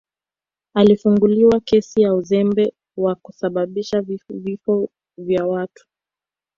alifunguliwa 0.73 1.59
kesi 1.59 2.01
ya 2.01 2.13
uzembe 2.13 2.73
wa 2.97 3.15
kusababisha 3.15 4.03
vifo 4.29 4.89
vya 5.17 5.45
watu 5.45 5.87